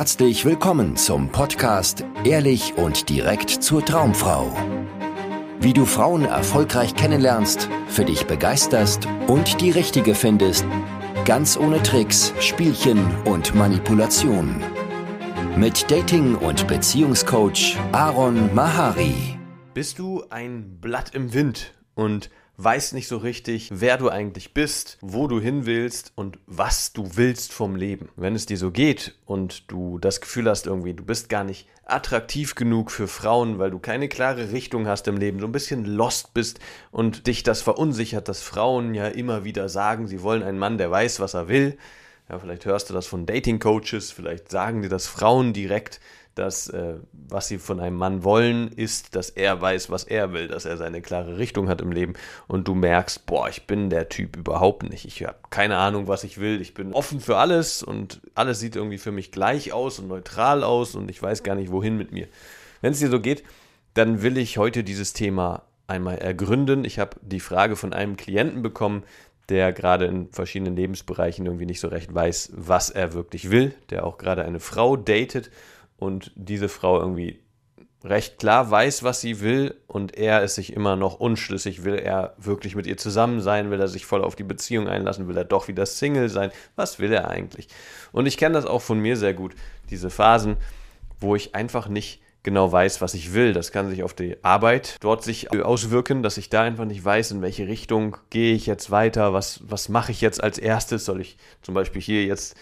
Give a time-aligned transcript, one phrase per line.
[0.00, 4.50] herzlich willkommen zum Podcast Ehrlich und direkt zur Traumfrau.
[5.60, 10.64] Wie du Frauen erfolgreich kennenlernst, für dich begeisterst und die richtige findest,
[11.26, 14.62] ganz ohne Tricks, Spielchen und Manipulation.
[15.58, 19.38] Mit Dating- und Beziehungscoach Aaron Mahari.
[19.74, 22.30] Bist du ein Blatt im Wind und
[22.62, 27.16] weißt nicht so richtig, wer du eigentlich bist, wo du hin willst und was du
[27.16, 28.10] willst vom Leben.
[28.16, 31.66] Wenn es dir so geht und du das Gefühl hast, irgendwie, du bist gar nicht
[31.84, 35.84] attraktiv genug für Frauen, weil du keine klare Richtung hast im Leben, so ein bisschen
[35.84, 36.60] lost bist
[36.90, 40.90] und dich das verunsichert, dass Frauen ja immer wieder sagen, sie wollen einen Mann, der
[40.90, 41.78] weiß, was er will.
[42.28, 46.00] Ja, vielleicht hörst du das von Dating Coaches, vielleicht sagen dir das Frauen direkt,
[46.40, 50.48] dass äh, was sie von einem Mann wollen, ist, dass er weiß, was er will,
[50.48, 52.14] dass er seine klare Richtung hat im Leben
[52.48, 55.04] und du merkst, boah, ich bin der Typ überhaupt nicht.
[55.04, 56.62] Ich habe keine Ahnung, was ich will.
[56.62, 60.64] Ich bin offen für alles und alles sieht irgendwie für mich gleich aus und neutral
[60.64, 62.26] aus und ich weiß gar nicht, wohin mit mir.
[62.80, 63.44] Wenn es dir so geht,
[63.92, 66.86] dann will ich heute dieses Thema einmal ergründen.
[66.86, 69.02] Ich habe die Frage von einem Klienten bekommen,
[69.50, 74.06] der gerade in verschiedenen Lebensbereichen irgendwie nicht so recht weiß, was er wirklich will, der
[74.06, 75.50] auch gerade eine Frau datet
[76.00, 77.40] und diese Frau irgendwie
[78.02, 81.84] recht klar weiß, was sie will und er ist sich immer noch unschlüssig.
[81.84, 83.70] Will er wirklich mit ihr zusammen sein?
[83.70, 85.28] Will er sich voll auf die Beziehung einlassen?
[85.28, 86.50] Will er doch wieder Single sein?
[86.76, 87.68] Was will er eigentlich?
[88.10, 89.54] Und ich kenne das auch von mir sehr gut,
[89.90, 90.56] diese Phasen,
[91.20, 93.52] wo ich einfach nicht genau weiß, was ich will.
[93.52, 97.32] Das kann sich auf die Arbeit dort sich auswirken, dass ich da einfach nicht weiß,
[97.32, 101.04] in welche Richtung gehe ich jetzt weiter, was, was mache ich jetzt als erstes.
[101.04, 102.56] Soll ich zum Beispiel hier jetzt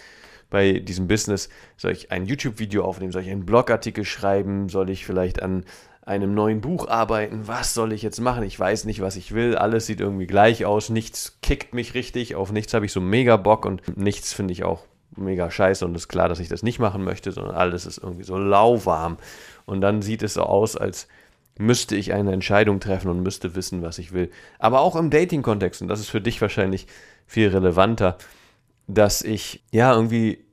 [0.49, 1.49] bei diesem Business?
[1.77, 3.11] Soll ich ein YouTube-Video aufnehmen?
[3.11, 4.69] Soll ich einen Blogartikel schreiben?
[4.69, 5.65] Soll ich vielleicht an
[6.01, 7.47] einem neuen Buch arbeiten?
[7.47, 8.43] Was soll ich jetzt machen?
[8.43, 9.55] Ich weiß nicht, was ich will.
[9.55, 10.89] Alles sieht irgendwie gleich aus.
[10.89, 12.35] Nichts kickt mich richtig.
[12.35, 15.95] Auf nichts habe ich so mega Bock und nichts finde ich auch mega scheiße und
[15.95, 19.17] ist klar, dass ich das nicht machen möchte, sondern alles ist irgendwie so lauwarm.
[19.65, 21.07] Und dann sieht es so aus, als
[21.59, 24.31] müsste ich eine Entscheidung treffen und müsste wissen, was ich will.
[24.57, 26.87] Aber auch im Dating-Kontext, und das ist für dich wahrscheinlich
[27.27, 28.17] viel relevanter,
[28.89, 30.45] dass ich ja irgendwie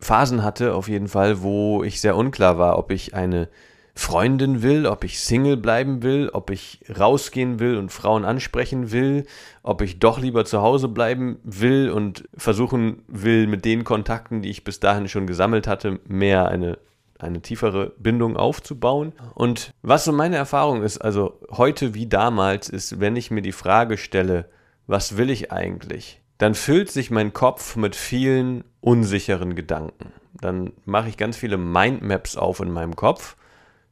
[0.00, 3.48] Phasen hatte, auf jeden Fall, wo ich sehr unklar war, ob ich eine
[3.94, 9.26] Freundin will, ob ich Single bleiben will, ob ich rausgehen will und Frauen ansprechen will,
[9.62, 14.48] ob ich doch lieber zu Hause bleiben will und versuchen will, mit den Kontakten, die
[14.48, 16.78] ich bis dahin schon gesammelt hatte, mehr eine,
[17.18, 19.12] eine tiefere Bindung aufzubauen.
[19.34, 23.52] Und was so meine Erfahrung ist, also heute wie damals, ist, wenn ich mir die
[23.52, 24.48] Frage stelle,
[24.86, 26.21] was will ich eigentlich?
[26.42, 30.12] Dann füllt sich mein Kopf mit vielen unsicheren Gedanken.
[30.34, 33.36] Dann mache ich ganz viele Mindmaps auf in meinem Kopf,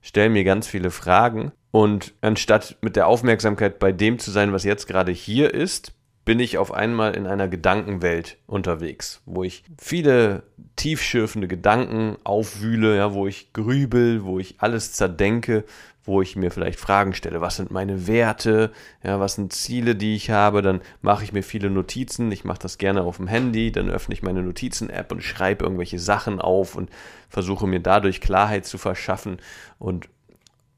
[0.01, 4.65] stelle mir ganz viele Fragen und anstatt mit der Aufmerksamkeit bei dem zu sein, was
[4.65, 5.93] jetzt gerade hier ist,
[6.31, 10.45] bin ich auf einmal in einer Gedankenwelt unterwegs, wo ich viele
[10.77, 15.65] tiefschürfende Gedanken aufwühle, ja, wo ich grübel, wo ich alles zerdenke,
[16.05, 18.71] wo ich mir vielleicht Fragen stelle, was sind meine Werte,
[19.03, 22.61] ja, was sind Ziele, die ich habe, dann mache ich mir viele Notizen, ich mache
[22.61, 26.77] das gerne auf dem Handy, dann öffne ich meine Notizen-App und schreibe irgendwelche Sachen auf
[26.77, 26.91] und
[27.29, 29.39] versuche mir dadurch Klarheit zu verschaffen.
[29.81, 30.09] Und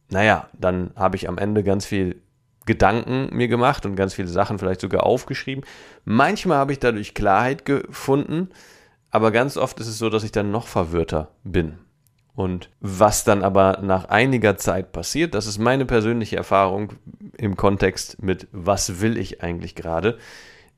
[0.09, 2.23] naja, dann habe ich am Ende ganz viel
[2.67, 5.65] Gedanken mir gemacht und ganz viele Sachen vielleicht sogar aufgeschrieben.
[6.05, 8.51] Manchmal habe ich dadurch Klarheit gefunden,
[9.11, 11.79] aber ganz oft ist es so, dass ich dann noch verwirrter bin.
[12.35, 16.95] Und was dann aber nach einiger Zeit passiert, das ist meine persönliche Erfahrung
[17.37, 20.19] im Kontext mit, was will ich eigentlich gerade,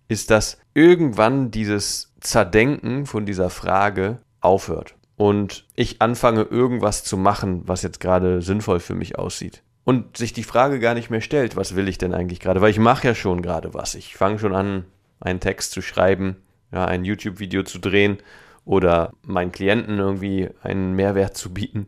[0.09, 7.63] ist, dass irgendwann dieses Zerdenken von dieser Frage aufhört und ich anfange irgendwas zu machen,
[7.67, 9.63] was jetzt gerade sinnvoll für mich aussieht.
[9.85, 12.71] Und sich die Frage gar nicht mehr stellt, was will ich denn eigentlich gerade, weil
[12.71, 13.95] ich mache ja schon gerade was.
[13.95, 14.87] Ich fange schon an,
[15.21, 16.37] einen Text zu schreiben,
[16.73, 18.19] ja, ein YouTube-Video zu drehen
[18.65, 21.87] oder meinen Klienten irgendwie einen Mehrwert zu bieten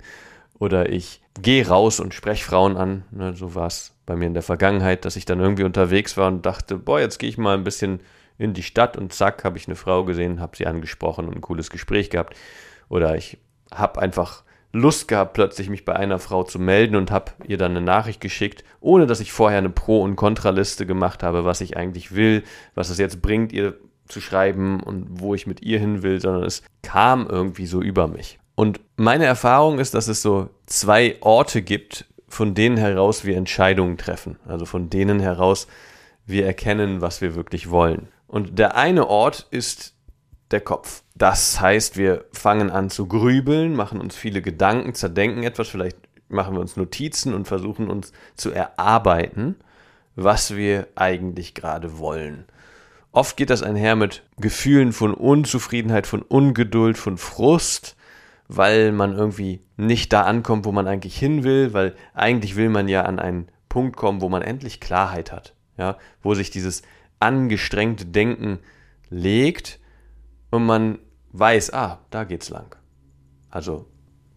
[0.59, 3.05] oder ich gehe raus und spreche Frauen an.
[3.11, 6.29] Ne, so war es bei mir in der Vergangenheit, dass ich dann irgendwie unterwegs war
[6.29, 8.01] und dachte, boah, jetzt gehe ich mal ein bisschen
[8.39, 11.41] in die Stadt und zack, habe ich eine Frau gesehen, habe sie angesprochen und ein
[11.41, 12.37] cooles Gespräch gehabt.
[12.89, 13.39] Oder ich
[13.73, 14.45] habe einfach
[14.77, 18.21] Lust gehabt, plötzlich mich bei einer Frau zu melden und habe ihr dann eine Nachricht
[18.21, 22.45] geschickt, ohne dass ich vorher eine Pro- und Kontraliste gemacht habe, was ich eigentlich will,
[22.75, 23.75] was es jetzt bringt, ihr
[24.09, 28.07] zu schreiben und wo ich mit ihr hin will, sondern es kam irgendwie so über
[28.07, 28.39] mich.
[28.55, 33.99] Und meine Erfahrung ist, dass es so zwei Orte gibt, von denen heraus wir Entscheidungen
[33.99, 34.39] treffen.
[34.47, 35.67] Also von denen heraus
[36.27, 38.09] wir erkennen, was wir wirklich wollen.
[38.27, 39.96] Und der eine Ort ist
[40.51, 41.03] der Kopf.
[41.15, 45.99] Das heißt, wir fangen an zu grübeln, machen uns viele Gedanken, zerdenken etwas, vielleicht
[46.29, 49.57] machen wir uns Notizen und versuchen uns zu erarbeiten,
[50.15, 52.45] was wir eigentlich gerade wollen.
[53.13, 57.97] Oft geht das einher mit Gefühlen von Unzufriedenheit, von Ungeduld, von Frust,
[58.49, 62.89] weil man irgendwie nicht da ankommt, wo man eigentlich hin will, weil eigentlich will man
[62.89, 66.83] ja an einen Punkt kommen, wo man endlich Klarheit hat, ja, wo sich dieses
[67.19, 68.59] angestrengte Denken
[69.09, 69.81] legt
[70.51, 70.99] und man
[71.33, 72.77] weiß, ah, da geht's lang.
[73.51, 73.87] Also,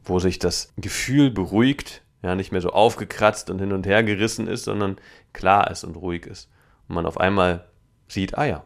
[0.04, 4.48] wo sich das Gefühl beruhigt, ja, nicht mehr so aufgekratzt und hin und her gerissen
[4.48, 4.98] ist, sondern
[5.34, 6.50] klar ist und ruhig ist.
[6.88, 7.70] Und man auf einmal
[8.08, 8.66] sieht, ah ja,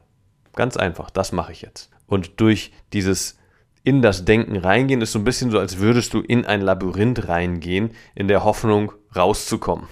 [0.56, 1.92] ganz einfach, das mache ich jetzt.
[2.07, 3.38] Und durch dieses
[3.84, 7.28] in das Denken reingehen ist so ein bisschen so, als würdest du in ein Labyrinth
[7.28, 9.88] reingehen, in der Hoffnung rauszukommen.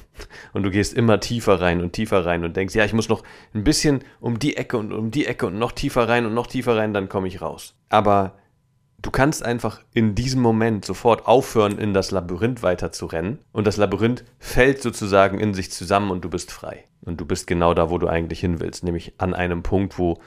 [0.54, 3.24] Und du gehst immer tiefer rein und tiefer rein und denkst, ja, ich muss noch
[3.54, 6.48] ein bisschen um die Ecke und um die Ecke und noch tiefer rein und noch
[6.48, 7.76] tiefer rein, dann komme ich raus.
[7.90, 8.38] Aber
[9.02, 13.68] du kannst einfach in diesem Moment sofort aufhören, in das Labyrinth weiter zu rennen und
[13.68, 16.86] das Labyrinth fällt sozusagen in sich zusammen und du bist frei.
[17.04, 20.20] Und du bist genau da, wo du eigentlich hin willst, nämlich an einem Punkt, wo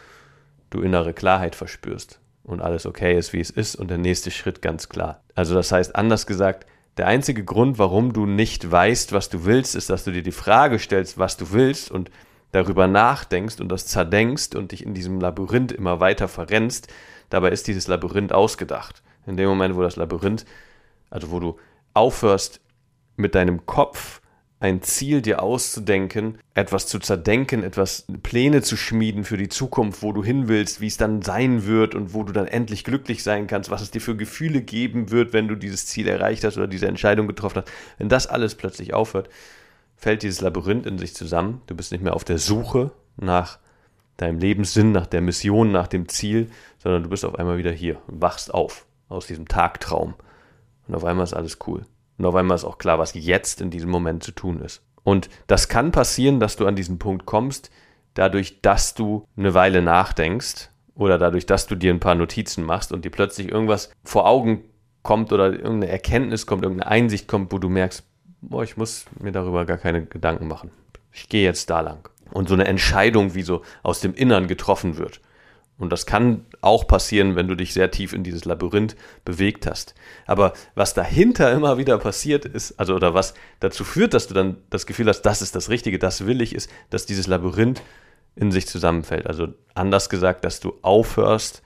[0.71, 4.63] du innere Klarheit verspürst und alles okay ist, wie es ist und der nächste Schritt
[4.63, 5.23] ganz klar.
[5.35, 9.75] Also das heißt, anders gesagt, der einzige Grund, warum du nicht weißt, was du willst,
[9.75, 12.11] ist, dass du dir die Frage stellst, was du willst und
[12.53, 16.89] darüber nachdenkst und das zerdenkst und dich in diesem Labyrinth immer weiter verrennst,
[17.35, 19.03] Dabei ist dieses Labyrinth ausgedacht.
[19.27, 20.45] In dem Moment, wo das Labyrinth,
[21.11, 21.59] also wo du
[21.93, 22.61] aufhörst,
[23.17, 24.21] mit deinem Kopf
[24.61, 30.13] ein Ziel dir auszudenken, etwas zu zerdenken, etwas Pläne zu schmieden für die Zukunft, wo
[30.13, 33.47] du hin willst, wie es dann sein wird und wo du dann endlich glücklich sein
[33.47, 36.67] kannst, was es dir für Gefühle geben wird, wenn du dieses Ziel erreicht hast oder
[36.67, 37.73] diese Entscheidung getroffen hast.
[37.99, 39.29] Wenn das alles plötzlich aufhört,
[39.97, 41.61] fällt dieses Labyrinth in sich zusammen.
[41.67, 43.59] Du bist nicht mehr auf der Suche nach
[44.17, 48.01] deinem Lebenssinn, nach der Mission, nach dem Ziel, sondern du bist auf einmal wieder hier
[48.07, 50.15] und wachst auf aus diesem Tagtraum.
[50.87, 51.85] Und auf einmal ist alles cool.
[52.19, 54.83] Und auf einmal ist auch klar, was jetzt in diesem Moment zu tun ist.
[55.03, 57.71] Und das kann passieren, dass du an diesen Punkt kommst,
[58.15, 62.93] dadurch, dass du eine Weile nachdenkst oder dadurch, dass du dir ein paar Notizen machst
[62.93, 64.65] und dir plötzlich irgendwas vor Augen
[65.03, 68.05] kommt oder irgendeine Erkenntnis kommt, irgendeine Einsicht kommt, wo du merkst,
[68.41, 70.71] boah, ich muss mir darüber gar keine Gedanken machen.
[71.13, 74.97] Ich gehe jetzt da lang und so eine Entscheidung wie so aus dem Innern getroffen
[74.99, 75.21] wird.
[75.77, 78.95] Und das kann auch passieren, wenn du dich sehr tief in dieses Labyrinth
[79.25, 79.95] bewegt hast.
[80.25, 84.59] Aber was dahinter immer wieder passiert ist, also oder was dazu führt, dass du dann
[84.71, 87.83] das Gefühl hast, das ist das Richtige, das will ich, ist, dass dieses Labyrinth
[88.37, 89.27] in sich zusammenfällt.
[89.27, 91.63] Also anders gesagt, dass du aufhörst,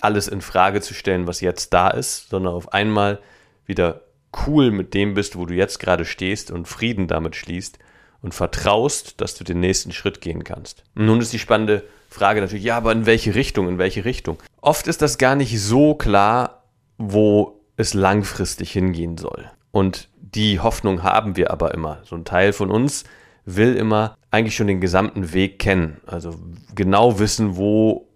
[0.00, 3.18] alles in Frage zu stellen, was jetzt da ist, sondern auf einmal
[3.64, 4.02] wieder
[4.46, 7.78] cool mit dem bist, wo du jetzt gerade stehst und Frieden damit schließt
[8.22, 10.84] und vertraust, dass du den nächsten Schritt gehen kannst.
[10.94, 14.38] Nun ist die spannende Frage natürlich, ja, aber in welche Richtung, in welche Richtung?
[14.60, 16.64] Oft ist das gar nicht so klar,
[16.96, 19.50] wo es langfristig hingehen soll.
[19.70, 22.00] Und die Hoffnung haben wir aber immer.
[22.04, 23.04] So ein Teil von uns
[23.44, 26.00] will immer eigentlich schon den gesamten Weg kennen.
[26.06, 26.34] Also
[26.74, 28.07] genau wissen, wo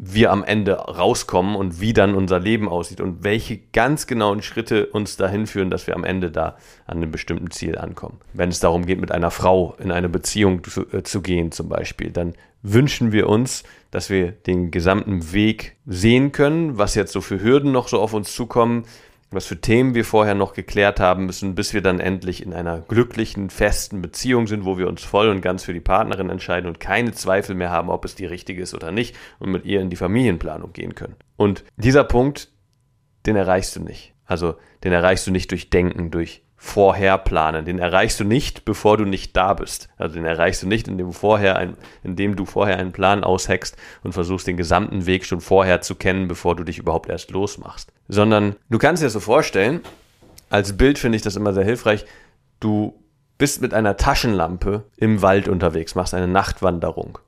[0.00, 4.86] wir am Ende rauskommen und wie dann unser Leben aussieht und welche ganz genauen Schritte
[4.86, 6.56] uns dahin führen, dass wir am Ende da
[6.86, 8.20] an einem bestimmten Ziel ankommen.
[8.32, 11.68] Wenn es darum geht, mit einer Frau in eine Beziehung zu, äh, zu gehen zum
[11.68, 17.20] Beispiel, dann wünschen wir uns, dass wir den gesamten Weg sehen können, was jetzt so
[17.20, 18.84] für Hürden noch so auf uns zukommen,
[19.30, 22.80] was für Themen wir vorher noch geklärt haben müssen, bis wir dann endlich in einer
[22.80, 26.80] glücklichen, festen Beziehung sind, wo wir uns voll und ganz für die Partnerin entscheiden und
[26.80, 29.90] keine Zweifel mehr haben, ob es die richtige ist oder nicht und mit ihr in
[29.90, 31.16] die Familienplanung gehen können.
[31.36, 32.50] Und dieser Punkt,
[33.26, 34.14] den erreichst du nicht.
[34.24, 37.64] Also den erreichst du nicht durch Denken, durch Vorherplanen.
[37.64, 39.88] Den erreichst du nicht, bevor du nicht da bist.
[39.96, 44.12] Also den erreichst du nicht, indem, vorher ein, indem du vorher einen Plan aushackst und
[44.12, 47.92] versuchst, den gesamten Weg schon vorher zu kennen, bevor du dich überhaupt erst losmachst.
[48.08, 49.80] Sondern du kannst dir das so vorstellen,
[50.50, 52.04] als Bild finde ich das immer sehr hilfreich,
[52.58, 52.94] du
[53.38, 57.18] bist mit einer Taschenlampe im Wald unterwegs, machst eine Nachtwanderung.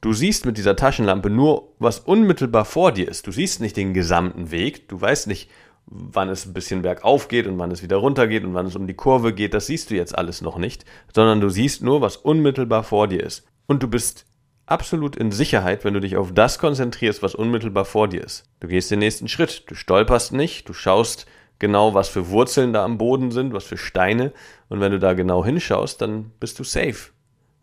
[0.00, 3.26] Du siehst mit dieser Taschenlampe nur, was unmittelbar vor dir ist.
[3.26, 5.50] Du siehst nicht den gesamten Weg, du weißt nicht,
[5.86, 8.76] wann es ein bisschen bergauf geht und wann es wieder runter geht und wann es
[8.76, 10.84] um die Kurve geht, das siehst du jetzt alles noch nicht,
[11.14, 13.44] sondern du siehst nur, was unmittelbar vor dir ist.
[13.66, 14.26] Und du bist
[14.66, 18.44] absolut in Sicherheit, wenn du dich auf das konzentrierst, was unmittelbar vor dir ist.
[18.60, 21.26] Du gehst den nächsten Schritt, du stolperst nicht, du schaust
[21.58, 24.32] genau, was für Wurzeln da am Boden sind, was für Steine
[24.68, 27.12] und wenn du da genau hinschaust, dann bist du safe.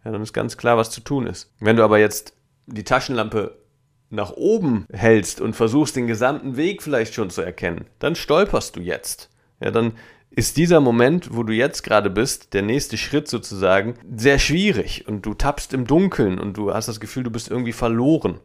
[0.05, 1.53] Ja, dann ist ganz klar, was zu tun ist.
[1.59, 2.33] Wenn du aber jetzt
[2.67, 3.58] die Taschenlampe
[4.09, 8.81] nach oben hältst und versuchst den gesamten Weg vielleicht schon zu erkennen, dann stolperst du
[8.81, 9.29] jetzt.
[9.61, 9.93] Ja, dann
[10.31, 15.25] ist dieser Moment, wo du jetzt gerade bist, der nächste Schritt sozusagen, sehr schwierig und
[15.25, 18.39] du tappst im Dunkeln und du hast das Gefühl, du bist irgendwie verloren.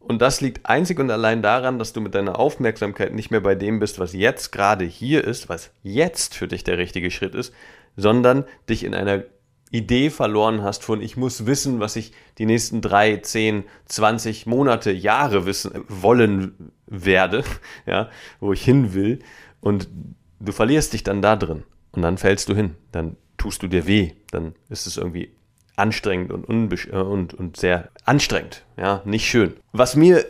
[0.00, 3.54] Und das liegt einzig und allein daran, dass du mit deiner Aufmerksamkeit nicht mehr bei
[3.54, 7.52] dem bist, was jetzt gerade hier ist, was jetzt für dich der richtige Schritt ist,
[7.96, 9.24] sondern dich in einer
[9.70, 14.90] Idee verloren hast von ich muss wissen, was ich die nächsten drei, zehn, zwanzig Monate,
[14.90, 17.44] Jahre wissen wollen werde,
[17.86, 18.08] ja,
[18.40, 19.18] wo ich hin will.
[19.60, 19.88] Und
[20.40, 21.64] du verlierst dich dann da drin.
[21.92, 25.34] Und dann fällst du hin, dann tust du dir weh, dann ist es irgendwie
[25.76, 29.54] anstrengend und, äh, und, und sehr anstrengend, ja, nicht schön.
[29.72, 30.24] Was mir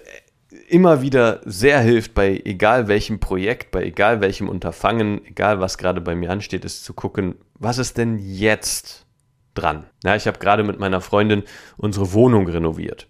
[0.68, 6.00] immer wieder sehr hilft bei egal welchem Projekt, bei egal welchem Unterfangen, egal was gerade
[6.00, 9.07] bei mir ansteht, ist zu gucken, was ist denn jetzt
[9.59, 9.87] dran?
[10.05, 11.43] Ja, ich habe gerade mit meiner Freundin
[11.77, 13.09] unsere Wohnung renoviert.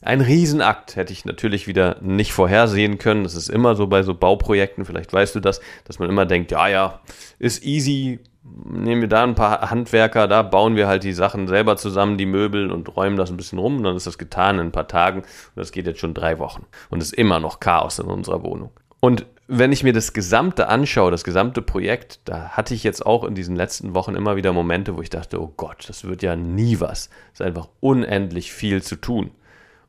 [0.00, 3.24] Ein Riesenakt hätte ich natürlich wieder nicht vorhersehen können.
[3.24, 6.52] Das ist immer so bei so Bauprojekten, vielleicht weißt du das, dass man immer denkt,
[6.52, 7.00] ja, ja,
[7.40, 8.20] ist easy,
[8.64, 12.26] nehmen wir da ein paar Handwerker, da bauen wir halt die Sachen selber zusammen, die
[12.26, 15.20] Möbel und räumen das ein bisschen rum dann ist das getan in ein paar Tagen
[15.20, 18.42] und das geht jetzt schon drei Wochen und es ist immer noch Chaos in unserer
[18.42, 18.70] Wohnung.
[19.00, 23.24] Und wenn ich mir das Gesamte anschaue, das gesamte Projekt, da hatte ich jetzt auch
[23.24, 26.36] in diesen letzten Wochen immer wieder Momente, wo ich dachte, oh Gott, das wird ja
[26.36, 27.08] nie was.
[27.32, 29.30] Es ist einfach unendlich viel zu tun.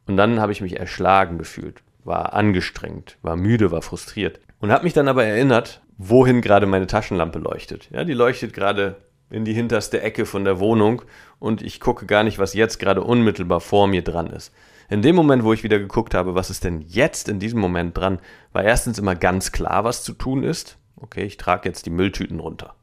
[0.07, 4.39] Und dann habe ich mich erschlagen gefühlt, war angestrengt, war müde, war frustriert.
[4.59, 7.89] Und habe mich dann aber erinnert, wohin gerade meine Taschenlampe leuchtet.
[7.91, 8.95] Ja, die leuchtet gerade
[9.29, 11.03] in die hinterste Ecke von der Wohnung
[11.37, 14.53] und ich gucke gar nicht, was jetzt gerade unmittelbar vor mir dran ist.
[14.89, 17.95] In dem Moment, wo ich wieder geguckt habe, was ist denn jetzt in diesem Moment
[17.95, 18.19] dran,
[18.53, 20.77] war erstens immer ganz klar, was zu tun ist.
[20.97, 22.73] Okay, ich trage jetzt die Mülltüten runter.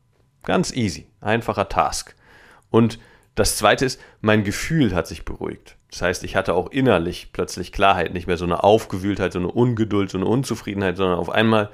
[0.44, 2.14] Ganz easy, einfacher Task.
[2.70, 3.00] Und
[3.34, 5.76] das zweite ist, mein Gefühl hat sich beruhigt.
[5.90, 9.50] Das heißt, ich hatte auch innerlich plötzlich Klarheit, nicht mehr so eine Aufgewühltheit, so eine
[9.50, 11.70] Ungeduld, so eine Unzufriedenheit, sondern auf einmal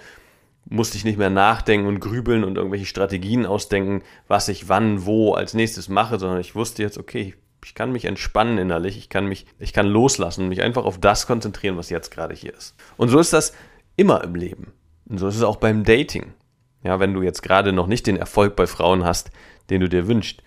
[0.64, 5.34] musste ich nicht mehr nachdenken und grübeln und irgendwelche Strategien ausdenken, was ich wann, wo
[5.34, 9.26] als nächstes mache, sondern ich wusste jetzt, okay, ich kann mich entspannen innerlich, ich kann
[9.26, 12.74] mich, ich kann loslassen mich einfach auf das konzentrieren, was jetzt gerade hier ist.
[12.96, 13.52] Und so ist das
[13.96, 14.72] immer im Leben.
[15.08, 16.34] Und so ist es auch beim Dating.
[16.82, 19.30] Ja, wenn du jetzt gerade noch nicht den Erfolg bei Frauen hast,
[19.70, 20.42] den du dir wünschst,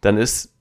[0.00, 0.54] dann ist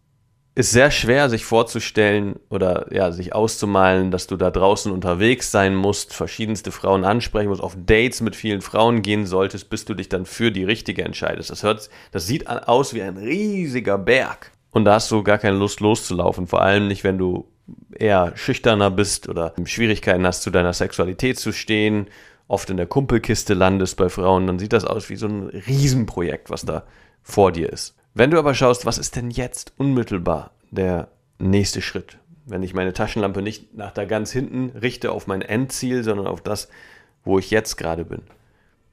[0.60, 5.74] ist sehr schwer, sich vorzustellen oder ja, sich auszumalen, dass du da draußen unterwegs sein
[5.74, 10.10] musst, verschiedenste Frauen ansprechen musst, auf Dates mit vielen Frauen gehen solltest, bis du dich
[10.10, 11.50] dann für die richtige entscheidest.
[11.50, 14.52] Das hört, das sieht aus wie ein riesiger Berg.
[14.72, 16.48] Und da hast du gar keine Lust loszulaufen.
[16.48, 17.48] Vor allem nicht, wenn du
[17.96, 22.08] eher schüchterner bist oder Schwierigkeiten hast, zu deiner Sexualität zu stehen,
[22.48, 26.50] oft in der Kumpelkiste landest bei Frauen, dann sieht das aus wie so ein Riesenprojekt,
[26.50, 26.84] was da
[27.22, 27.96] vor dir ist.
[28.14, 32.18] Wenn du aber schaust, was ist denn jetzt unmittelbar der nächste Schritt?
[32.46, 36.42] Wenn ich meine Taschenlampe nicht nach da ganz hinten richte auf mein Endziel, sondern auf
[36.42, 36.70] das,
[37.24, 38.24] wo ich jetzt gerade bin,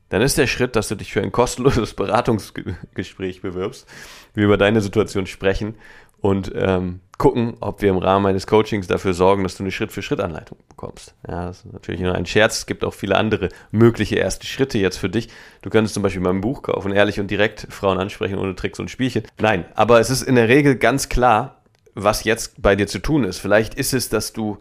[0.08, 3.88] dann ist der Schritt, dass du dich für ein kostenloses Beratungsgespräch bewirbst,
[4.34, 5.74] wir über deine Situation sprechen
[6.20, 10.58] und ähm, gucken, ob wir im Rahmen eines Coachings dafür sorgen, dass du eine Schritt-für-Schritt-Anleitung
[10.68, 11.14] bekommst.
[11.26, 12.58] Ja, das ist natürlich nur ein Scherz.
[12.58, 15.28] Es gibt auch viele andere mögliche erste Schritte jetzt für dich.
[15.62, 18.90] Du könntest zum Beispiel mein Buch kaufen, ehrlich und direkt Frauen ansprechen ohne Tricks und
[18.90, 19.22] Spielchen.
[19.38, 21.62] Nein, aber es ist in der Regel ganz klar,
[21.94, 23.38] was jetzt bei dir zu tun ist.
[23.38, 24.58] Vielleicht ist es, dass du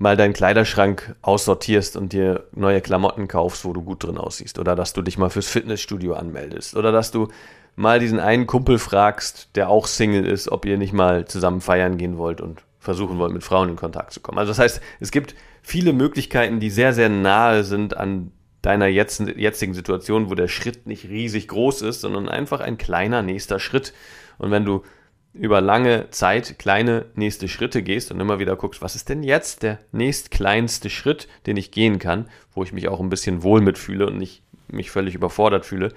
[0.00, 4.60] mal deinen Kleiderschrank aussortierst und dir neue Klamotten kaufst, wo du gut drin aussiehst.
[4.60, 6.76] Oder dass du dich mal fürs Fitnessstudio anmeldest.
[6.76, 7.28] Oder dass du
[7.74, 11.98] mal diesen einen Kumpel fragst, der auch Single ist, ob ihr nicht mal zusammen feiern
[11.98, 14.38] gehen wollt und versuchen wollt, mit Frauen in Kontakt zu kommen.
[14.38, 18.30] Also das heißt, es gibt viele Möglichkeiten, die sehr, sehr nahe sind an
[18.62, 23.58] deiner jetzigen Situation, wo der Schritt nicht riesig groß ist, sondern einfach ein kleiner nächster
[23.58, 23.92] Schritt.
[24.38, 24.82] Und wenn du
[25.32, 29.62] über lange Zeit kleine nächste Schritte gehst und immer wieder guckst, was ist denn jetzt
[29.62, 34.06] der nächstkleinste Schritt, den ich gehen kann, wo ich mich auch ein bisschen wohl mitfühle
[34.06, 35.92] und nicht mich völlig überfordert fühle,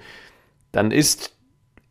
[0.70, 1.34] dann ist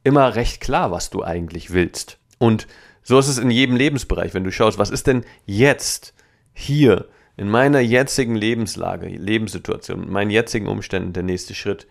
[0.03, 2.17] immer recht klar, was du eigentlich willst.
[2.37, 2.67] Und
[3.03, 6.13] so ist es in jedem Lebensbereich, wenn du schaust, was ist denn jetzt
[6.53, 7.07] hier
[7.37, 11.87] in meiner jetzigen Lebenslage, Lebenssituation, in meinen jetzigen Umständen der nächste Schritt,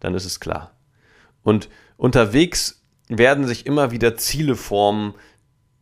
[0.00, 0.72] dann ist es klar.
[1.42, 2.77] Und unterwegs
[3.08, 5.14] werden sich immer wieder Ziele formen,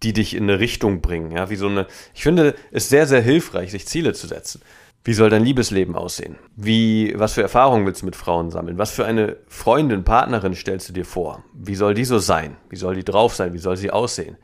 [0.02, 1.33] die dich in eine Richtung bringen.
[1.33, 4.61] Ja, wie so eine, ich finde es sehr, sehr hilfreich, sich Ziele zu setzen.
[5.04, 6.37] Wie soll dein Liebesleben aussehen?
[6.56, 8.76] Wie, was für Erfahrungen willst du mit Frauen sammeln?
[8.76, 11.45] Was für eine Freundin, Partnerin stellst du dir vor?
[11.54, 12.56] Wie soll die so sein?
[12.68, 13.52] Wie soll die drauf sein?
[13.52, 14.37] Wie soll sie aussehen?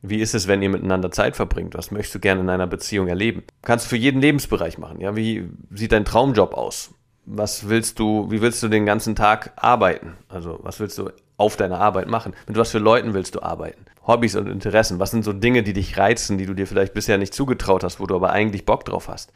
[0.00, 1.74] Wie ist es, wenn ihr miteinander Zeit verbringt?
[1.74, 3.42] Was möchtest du gerne in einer Beziehung erleben?
[3.60, 5.00] Kannst du für jeden Lebensbereich machen.
[5.00, 6.94] Ja, wie sieht dein Traumjob aus?
[7.26, 10.14] Was willst du, wie willst du den ganzen Tag arbeiten?
[10.28, 12.34] Also, was willst du auf deiner Arbeit machen?
[12.46, 13.84] Mit was für Leuten willst du arbeiten?
[14.06, 14.98] Hobbys und Interessen?
[14.98, 18.00] Was sind so Dinge, die dich reizen, die du dir vielleicht bisher nicht zugetraut hast,
[18.00, 19.32] wo du aber eigentlich Bock drauf hast?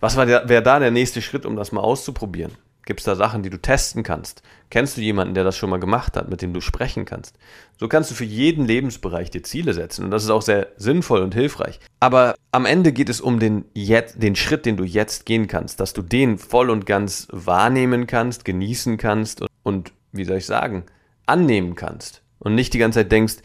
[0.00, 2.52] Was wäre da der nächste Schritt, um das mal auszuprobieren?
[2.86, 4.42] Gibt es da Sachen, die du testen kannst?
[4.70, 7.36] Kennst du jemanden, der das schon mal gemacht hat, mit dem du sprechen kannst?
[7.78, 11.20] So kannst du für jeden Lebensbereich dir Ziele setzen und das ist auch sehr sinnvoll
[11.20, 11.78] und hilfreich.
[12.00, 15.92] Aber am Ende geht es um den, den Schritt, den du jetzt gehen kannst, dass
[15.92, 20.84] du den voll und ganz wahrnehmen kannst, genießen kannst und, und wie soll ich sagen,
[21.30, 22.22] annehmen kannst.
[22.38, 23.36] Und nicht die ganze Zeit denkst,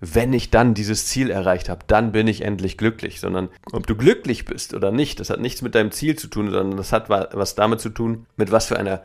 [0.00, 3.94] wenn ich dann dieses Ziel erreicht habe, dann bin ich endlich glücklich, sondern ob du
[3.94, 7.10] glücklich bist oder nicht, das hat nichts mit deinem Ziel zu tun, sondern das hat
[7.10, 9.02] was damit zu tun, mit was für einer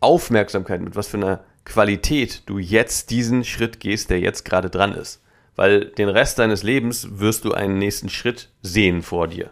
[0.00, 4.94] Aufmerksamkeit, mit was für einer Qualität du jetzt diesen Schritt gehst, der jetzt gerade dran
[4.94, 5.22] ist.
[5.56, 9.50] Weil den Rest deines Lebens wirst du einen nächsten Schritt sehen vor dir.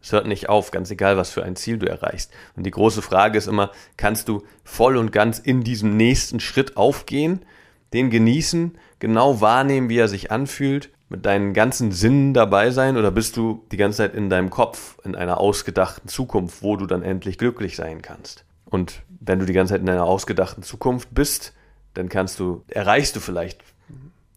[0.00, 2.32] Es hört nicht auf, ganz egal, was für ein Ziel du erreichst.
[2.56, 6.76] Und die große Frage ist immer, kannst du voll und ganz in diesem nächsten Schritt
[6.76, 7.44] aufgehen,
[7.92, 13.10] den genießen, genau wahrnehmen, wie er sich anfühlt, mit deinen ganzen Sinnen dabei sein oder
[13.10, 17.02] bist du die ganze Zeit in deinem Kopf, in einer ausgedachten Zukunft, wo du dann
[17.02, 18.44] endlich glücklich sein kannst?
[18.66, 21.54] Und wenn du die ganze Zeit in einer ausgedachten Zukunft bist,
[21.94, 23.62] dann kannst du, erreichst du vielleicht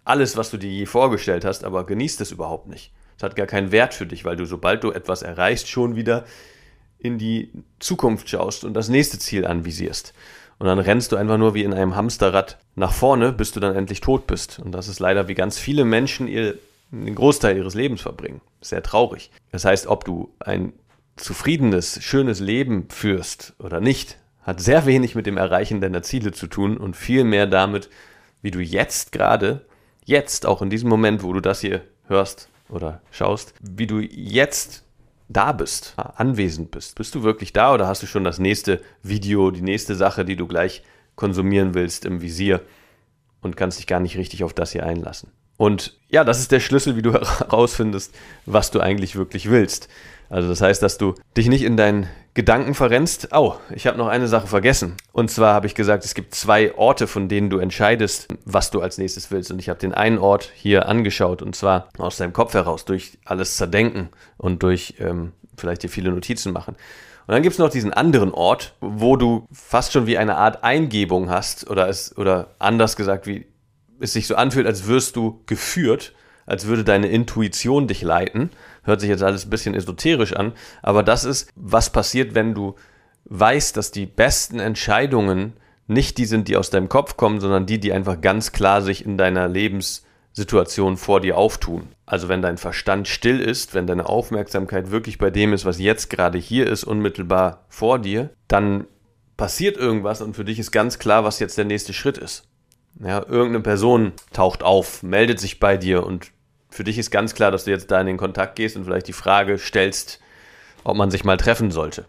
[0.05, 2.91] alles, was du dir je vorgestellt hast, aber genießt es überhaupt nicht.
[3.21, 6.25] Es hat gar keinen Wert für dich, weil du, sobald du etwas erreichst, schon wieder
[6.97, 10.13] in die Zukunft schaust und das nächste Ziel anvisierst.
[10.57, 13.75] Und dann rennst du einfach nur wie in einem Hamsterrad nach vorne, bis du dann
[13.75, 14.57] endlich tot bist.
[14.57, 16.55] Und das ist leider, wie ganz viele Menschen ihr,
[16.89, 18.41] den Großteil ihres Lebens verbringen.
[18.59, 19.29] Sehr traurig.
[19.51, 20.73] Das heißt, ob du ein
[21.15, 26.47] zufriedenes, schönes Leben führst oder nicht, hat sehr wenig mit dem Erreichen deiner Ziele zu
[26.47, 27.91] tun und viel mehr damit,
[28.41, 29.67] wie du jetzt gerade,
[30.05, 34.83] jetzt auch in diesem Moment, wo du das hier hörst, oder schaust, wie du jetzt
[35.29, 36.95] da bist, anwesend bist.
[36.95, 40.35] Bist du wirklich da oder hast du schon das nächste Video, die nächste Sache, die
[40.35, 40.83] du gleich
[41.15, 42.61] konsumieren willst im Visier
[43.41, 45.31] und kannst dich gar nicht richtig auf das hier einlassen?
[45.61, 48.15] Und ja, das ist der Schlüssel, wie du herausfindest,
[48.47, 49.89] was du eigentlich wirklich willst.
[50.27, 53.27] Also das heißt, dass du dich nicht in deinen Gedanken verrennst.
[53.31, 54.95] Oh, ich habe noch eine Sache vergessen.
[55.11, 58.81] Und zwar habe ich gesagt, es gibt zwei Orte, von denen du entscheidest, was du
[58.81, 59.51] als nächstes willst.
[59.51, 63.19] Und ich habe den einen Ort hier angeschaut und zwar aus deinem Kopf heraus, durch
[63.23, 66.75] alles zerdenken und durch ähm, vielleicht dir viele Notizen machen.
[67.27, 70.63] Und dann gibt es noch diesen anderen Ort, wo du fast schon wie eine Art
[70.63, 73.45] Eingebung hast oder es oder anders gesagt, wie
[74.01, 76.13] es sich so anfühlt, als wirst du geführt,
[76.45, 78.49] als würde deine Intuition dich leiten
[78.83, 82.75] Hört sich jetzt alles ein bisschen esoterisch an, aber das ist, was passiert, wenn du
[83.25, 85.53] weißt, dass die besten Entscheidungen
[85.87, 89.05] nicht die sind, die aus deinem Kopf kommen, sondern die, die einfach ganz klar sich
[89.05, 91.89] in deiner Lebenssituation vor dir auftun.
[92.05, 96.09] Also wenn dein Verstand still ist, wenn deine Aufmerksamkeit wirklich bei dem ist, was jetzt
[96.09, 98.85] gerade hier ist, unmittelbar vor dir, dann
[99.37, 102.47] passiert irgendwas und für dich ist ganz klar, was jetzt der nächste Schritt ist.
[103.03, 106.31] Ja, irgendeine Person taucht auf, meldet sich bei dir und
[106.69, 109.07] für dich ist ganz klar, dass du jetzt da in den Kontakt gehst und vielleicht
[109.07, 110.19] die Frage stellst,
[110.83, 112.05] ob man sich mal treffen sollte.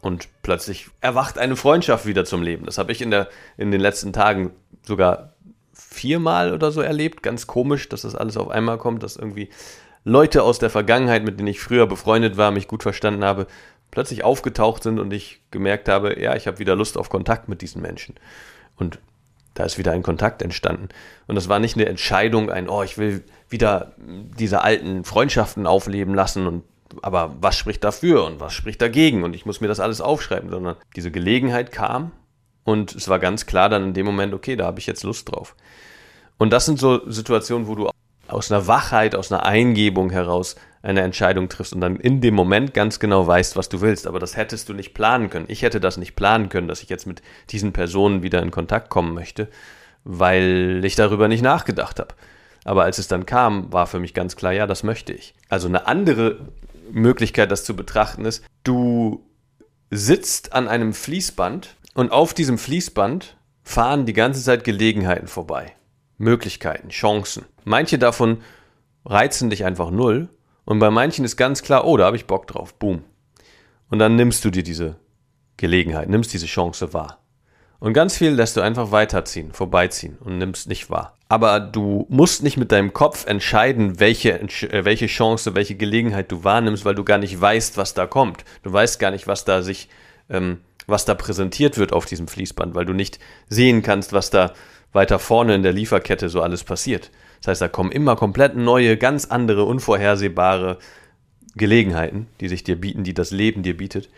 [0.00, 2.64] Und plötzlich erwacht eine Freundschaft wieder zum Leben.
[2.66, 5.34] Das habe ich in, der, in den letzten Tagen sogar
[5.72, 7.22] viermal oder so erlebt.
[7.22, 9.50] Ganz komisch, dass das alles auf einmal kommt, dass irgendwie
[10.04, 13.48] Leute aus der Vergangenheit, mit denen ich früher befreundet war, mich gut verstanden habe,
[13.90, 17.60] plötzlich aufgetaucht sind und ich gemerkt habe, ja, ich habe wieder Lust auf Kontakt mit
[17.60, 18.14] diesen Menschen.
[18.76, 19.00] Und
[19.58, 20.88] da ist wieder ein Kontakt entstanden.
[21.26, 26.14] Und das war nicht eine Entscheidung, ein, oh, ich will wieder diese alten Freundschaften aufleben
[26.14, 26.62] lassen und
[27.02, 30.48] aber was spricht dafür und was spricht dagegen und ich muss mir das alles aufschreiben,
[30.48, 32.12] sondern diese Gelegenheit kam
[32.64, 35.30] und es war ganz klar dann in dem Moment, okay, da habe ich jetzt Lust
[35.30, 35.54] drauf.
[36.38, 37.90] Und das sind so Situationen, wo du
[38.28, 42.74] aus einer Wachheit, aus einer Eingebung heraus eine Entscheidung triffst und dann in dem Moment
[42.74, 44.06] ganz genau weißt, was du willst.
[44.06, 45.46] Aber das hättest du nicht planen können.
[45.48, 48.88] Ich hätte das nicht planen können, dass ich jetzt mit diesen Personen wieder in Kontakt
[48.88, 49.48] kommen möchte,
[50.04, 52.14] weil ich darüber nicht nachgedacht habe.
[52.64, 55.34] Aber als es dann kam, war für mich ganz klar, ja, das möchte ich.
[55.48, 56.48] Also eine andere
[56.90, 59.24] Möglichkeit, das zu betrachten, ist, du
[59.90, 65.72] sitzt an einem Fließband und auf diesem Fließband fahren die ganze Zeit Gelegenheiten vorbei.
[66.18, 67.44] Möglichkeiten, Chancen.
[67.64, 68.42] Manche davon
[69.04, 70.28] reizen dich einfach null
[70.68, 72.74] und bei manchen ist ganz klar, oh, da habe ich Bock drauf.
[72.74, 73.02] Boom.
[73.88, 74.96] Und dann nimmst du dir diese
[75.56, 77.20] Gelegenheit, nimmst diese Chance wahr.
[77.78, 81.16] Und ganz viel lässt du einfach weiterziehen, vorbeiziehen und nimmst nicht wahr.
[81.30, 86.44] Aber du musst nicht mit deinem Kopf entscheiden, welche, äh, welche Chance, welche Gelegenheit du
[86.44, 88.44] wahrnimmst, weil du gar nicht weißt, was da kommt.
[88.62, 89.88] Du weißt gar nicht, was da sich,
[90.28, 94.52] ähm, was da präsentiert wird auf diesem Fließband, weil du nicht sehen kannst, was da
[94.92, 97.10] weiter vorne in der Lieferkette so alles passiert.
[97.40, 100.78] Das heißt, da kommen immer komplett neue, ganz andere, unvorhersehbare
[101.54, 104.08] Gelegenheiten, die sich dir bieten, die das Leben dir bietet.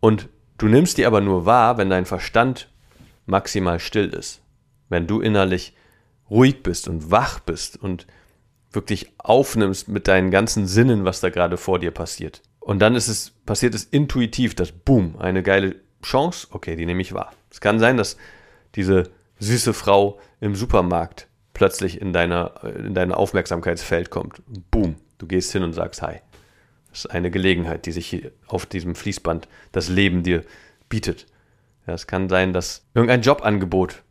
[0.00, 2.68] Und du nimmst die aber nur wahr, wenn dein Verstand
[3.26, 4.40] maximal still ist.
[4.88, 5.74] Wenn du innerlich
[6.30, 8.06] ruhig bist und wach bist und
[8.72, 12.42] wirklich aufnimmst mit deinen ganzen Sinnen, was da gerade vor dir passiert.
[12.58, 17.02] Und dann ist es, passiert es intuitiv, dass Boom, eine geile Chance, okay, die nehme
[17.02, 17.32] ich wahr.
[17.50, 18.16] Es kann sein, dass
[18.74, 24.42] diese süße Frau im Supermarkt plötzlich in deiner, in dein Aufmerksamkeitsfeld kommt.
[24.70, 26.16] Boom, du gehst hin und sagst Hi.
[26.90, 30.44] Das ist eine Gelegenheit, die sich hier auf diesem Fließband das Leben dir
[30.90, 31.26] bietet.
[31.86, 34.02] Ja, es kann sein, dass irgendein Jobangebot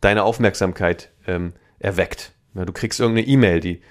[0.00, 2.32] deine Aufmerksamkeit ähm, erweckt.
[2.54, 3.82] Ja, du kriegst irgendeine E-Mail, die,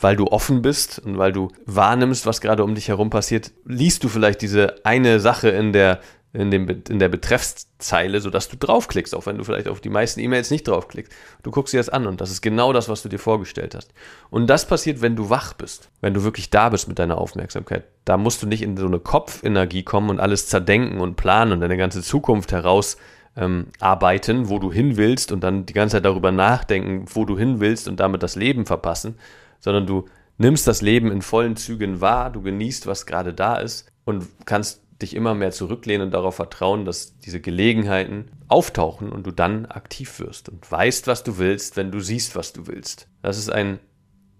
[0.00, 4.04] weil du offen bist und weil du wahrnimmst, was gerade um dich herum passiert, liest
[4.04, 6.00] du vielleicht diese eine Sache in der
[6.34, 10.18] in, dem, in der Betreffszeile, sodass du draufklickst, auch wenn du vielleicht auf die meisten
[10.18, 11.12] E-Mails nicht draufklickst.
[11.44, 13.94] Du guckst dir das an und das ist genau das, was du dir vorgestellt hast.
[14.30, 17.84] Und das passiert, wenn du wach bist, wenn du wirklich da bist mit deiner Aufmerksamkeit.
[18.04, 21.60] Da musst du nicht in so eine Kopfenergie kommen und alles zerdenken und planen und
[21.60, 22.96] deine ganze Zukunft heraus
[23.36, 27.38] ähm, arbeiten, wo du hin willst und dann die ganze Zeit darüber nachdenken, wo du
[27.38, 29.18] hin willst und damit das Leben verpassen,
[29.60, 30.06] sondern du
[30.38, 34.83] nimmst das Leben in vollen Zügen wahr, du genießt, was gerade da ist und kannst
[35.02, 40.20] dich immer mehr zurücklehnen und darauf vertrauen, dass diese Gelegenheiten auftauchen und du dann aktiv
[40.20, 43.08] wirst und weißt, was du willst, wenn du siehst, was du willst.
[43.22, 43.80] Das ist ein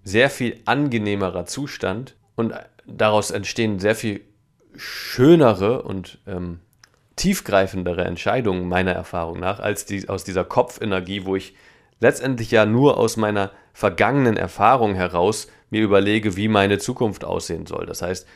[0.04, 2.52] sehr viel angenehmerer Zustand und
[2.86, 4.20] daraus entstehen sehr viel
[4.76, 6.60] schönere und ähm,
[7.16, 11.54] tiefgreifendere Entscheidungen meiner Erfahrung nach als die, aus dieser Kopfenergie, wo ich
[12.00, 17.86] letztendlich ja nur aus meiner vergangenen Erfahrung heraus mir überlege, wie meine Zukunft aussehen soll.
[17.86, 18.26] Das heißt,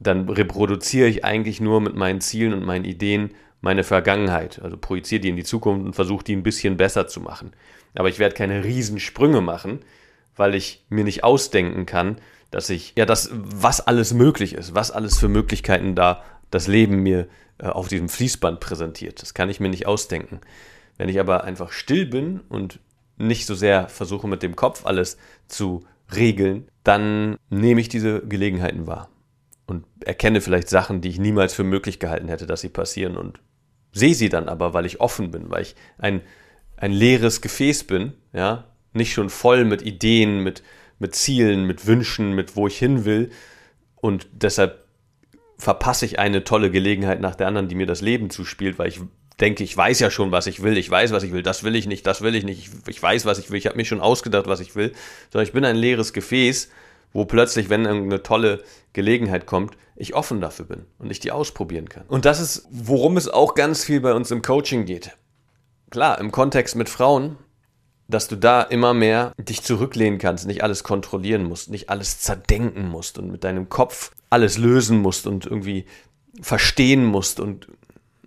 [0.00, 4.60] dann reproduziere ich eigentlich nur mit meinen Zielen und meinen Ideen meine Vergangenheit.
[4.62, 7.52] Also projiziere die in die Zukunft und versuche die ein bisschen besser zu machen.
[7.94, 9.80] Aber ich werde keine Riesensprünge machen,
[10.36, 12.16] weil ich mir nicht ausdenken kann,
[12.50, 17.02] dass ich, ja, das, was alles möglich ist, was alles für Möglichkeiten da das Leben
[17.02, 19.20] mir äh, auf diesem Fließband präsentiert.
[19.20, 20.40] Das kann ich mir nicht ausdenken.
[20.96, 22.80] Wenn ich aber einfach still bin und
[23.18, 25.84] nicht so sehr versuche mit dem Kopf alles zu
[26.14, 29.09] regeln, dann nehme ich diese Gelegenheiten wahr
[29.70, 33.40] und erkenne vielleicht Sachen, die ich niemals für möglich gehalten hätte, dass sie passieren und
[33.92, 36.22] sehe sie dann aber, weil ich offen bin, weil ich ein,
[36.76, 40.64] ein leeres Gefäß bin, ja, nicht schon voll mit Ideen, mit,
[40.98, 43.30] mit Zielen, mit Wünschen, mit wo ich hin will.
[43.94, 44.84] Und deshalb
[45.56, 49.00] verpasse ich eine tolle Gelegenheit nach der anderen, die mir das Leben zuspielt, weil ich
[49.38, 51.76] denke, ich weiß ja schon, was ich will, ich weiß, was ich will, das will
[51.76, 53.84] ich nicht, das will ich nicht, ich, ich weiß, was ich will, ich habe mir
[53.84, 54.92] schon ausgedacht, was ich will,
[55.30, 56.70] sondern ich bin ein leeres Gefäß,
[57.12, 61.88] wo plötzlich, wenn irgendeine tolle Gelegenheit kommt, ich offen dafür bin und ich die ausprobieren
[61.88, 62.04] kann.
[62.08, 65.16] Und das ist, worum es auch ganz viel bei uns im Coaching geht.
[65.90, 67.36] Klar, im Kontext mit Frauen,
[68.08, 72.88] dass du da immer mehr dich zurücklehnen kannst, nicht alles kontrollieren musst, nicht alles zerdenken
[72.88, 75.86] musst und mit deinem Kopf alles lösen musst und irgendwie
[76.40, 77.68] verstehen musst und,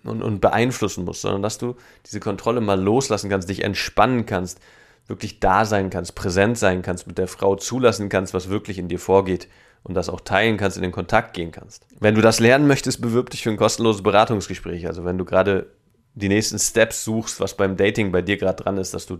[0.03, 4.59] und, und beeinflussen musst, sondern dass du diese Kontrolle mal loslassen kannst, dich entspannen kannst,
[5.07, 8.87] wirklich da sein kannst, präsent sein kannst, mit der Frau zulassen kannst, was wirklich in
[8.87, 9.47] dir vorgeht
[9.83, 11.85] und das auch teilen kannst, in den Kontakt gehen kannst.
[11.99, 14.87] Wenn du das lernen möchtest, bewirb dich für ein kostenloses Beratungsgespräch.
[14.87, 15.67] Also wenn du gerade
[16.15, 19.19] die nächsten Steps suchst, was beim Dating bei dir gerade dran ist, dass du